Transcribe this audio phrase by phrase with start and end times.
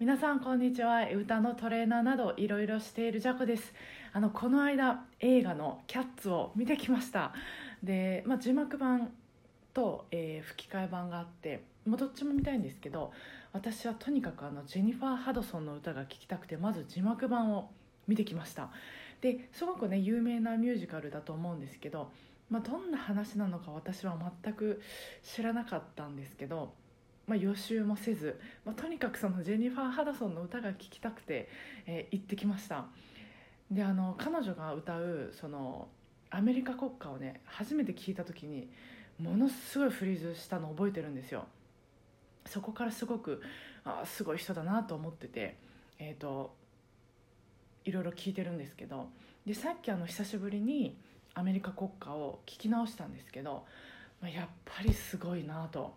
[0.00, 1.08] 皆さんこんにちは。
[1.12, 3.74] 歌のトレーナーなどいろいろしているジャコです。
[4.12, 7.34] あのこの間映画の「キャッツ」を見てきました。
[7.82, 9.10] で、まあ、字幕版
[9.74, 13.12] と、えー、吹き替え版があってもうどっちも見たいんですけど
[13.52, 17.68] 私はとにかくあのジェニファー・ハドソンの歌が聴きたくてまず字幕版を
[18.06, 18.70] 見てきました。
[19.20, 22.12] ですごくね有名なミュージカルだと思うんですけど、
[22.50, 24.80] まあ、どんな話なのか私は全く
[25.24, 26.72] 知らなかったんですけど
[27.28, 31.48] まあ、予習もせず、まあ、とにかくそのジェニファー・ハドソンの歌が聴きたくて、
[31.86, 32.86] えー、行ってきました
[33.70, 35.88] であの彼女が歌うその
[36.30, 38.68] アメリカ国歌をね初めて聞いた時に
[39.20, 41.44] ものすごいフリーズしたのを覚えてるんですよ
[42.46, 43.42] そこからすごく
[43.84, 45.56] あすごい人だなと思ってて
[45.98, 46.54] えっ、ー、と
[47.84, 49.08] いろいろ聞いてるんですけど
[49.46, 50.96] でさっきあの久しぶりに
[51.34, 53.64] アメリカ国歌を聞き直したんですけど、
[54.20, 55.94] まあ、やっぱりすごいなと。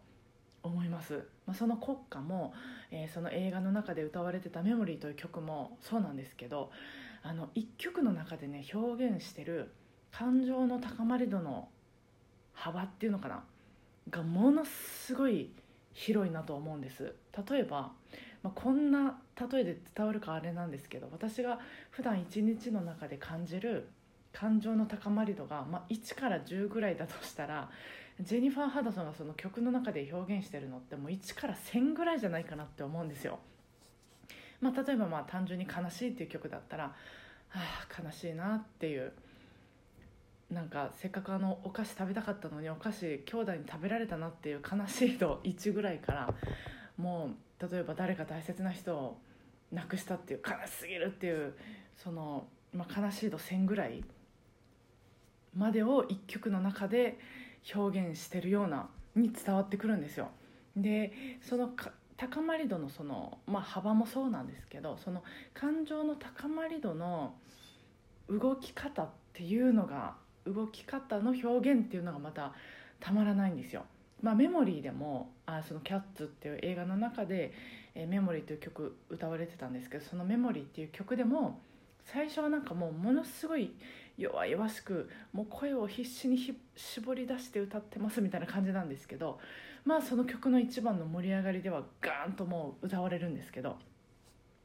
[0.64, 2.54] 思います、まあ、その国歌も、
[2.92, 6.72] えー、その映画の中で歌われてた「メモリー」という曲もそうなんですけど
[7.24, 9.72] あの一曲の中でね表現してる
[10.12, 11.70] 感情の高まり度の
[12.54, 13.44] 幅っていうのかな
[14.10, 15.52] がものすごい
[15.94, 17.16] 広いなと思うんです。
[17.50, 17.92] 例えば、
[18.44, 19.20] まあ、こんな
[19.52, 23.90] 例えで伝わるかあれなんですけど私が普段一日の中で感じる
[24.34, 27.70] 感情の高まり度が、まあ、1から10ぐらいだとしたら
[28.20, 33.40] ジェニファー・ハドソンがその曲の中で表現してるのってもう1から1000ぐらいじゃないかなって思うんですよ。
[34.60, 36.86] まあ、例えばまあ単純に「悲しい」っていう曲だったら
[37.54, 39.12] 「ああ悲しいな」っていう
[40.52, 46.34] なんかせっかくあのお菓子食べたかったのにお菓子兄弟に食べられたなっていう悲しい度1ぐらいから
[46.98, 49.18] もう例えば誰か大切な人を
[49.72, 51.54] 亡くしたっていう悲しすぎるっていう
[51.98, 54.04] その、まあ、悲しい度1000ぐらい
[55.56, 57.18] までを1曲の中で
[57.76, 60.30] 表現してるようなに伝わってくるんですよ。
[60.76, 61.72] でその
[62.18, 65.24] 高まり度のその、まあ、幅もそうなんですけどその
[65.54, 67.34] 感情の高まり度の
[68.30, 72.54] 動き方っていうのが動き方の表現っていうのがまた
[73.00, 73.86] たまらないんですよ。
[74.22, 77.54] まあ、メモリーでもあその「キャッツ」っていう映画の中で
[77.96, 81.60] 「えメモリー」という曲歌われてたんですけどその「メモリー」っていう曲でも
[82.06, 83.74] 最初はなんかもうものすごい
[84.18, 86.38] 弱々しくもう声を必死に
[86.76, 89.40] 絞り出して歌ってますみたいな感じなんですけど
[89.86, 93.78] まあその曲の一番の盛り上がりではガーンともう歌われるんですけど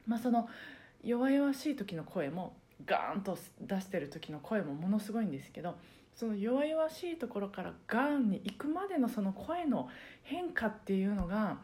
[0.06, 0.48] まあその
[1.02, 5.76] 弱々しい時の声もガーンと出してる時の声もものすごいんですけど
[6.14, 9.88] その弱々しいところからガーンに行くまでのその声の
[10.22, 11.58] 変化っていうのが、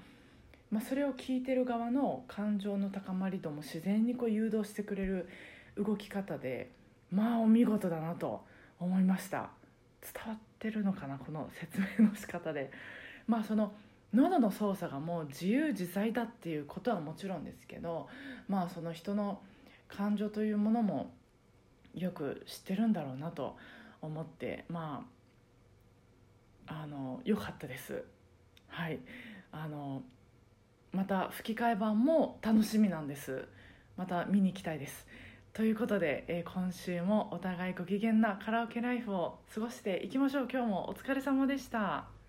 [0.71, 5.29] まあ、それを聞いてる側の感情の高まり度も自然にこう誘導してくれる
[5.77, 6.71] 動き方で
[7.11, 8.45] まあお見事だなと
[8.79, 9.51] 思いました。
[10.03, 12.71] 伝わってるのかなこの説明の仕方で。
[13.27, 13.73] まあその
[14.13, 18.09] 喉の操作がもう自由自在だっていうことはもちろんですけど
[18.49, 19.41] まあその人の
[19.89, 21.13] 感情というものも
[21.95, 23.57] よく知ってるんだろうなと
[24.01, 25.07] 思ってま
[26.67, 28.05] ああの良かったです。
[28.69, 28.99] はい。
[29.51, 30.03] あの
[30.93, 33.47] また吹き替え版も楽しみなんです。
[33.97, 35.07] また見に行きたいです。
[35.55, 42.22] ということで、えー、今週もお互いご機嫌なカラオケライフを過ごしていきましょう今日もお疲れ様でした。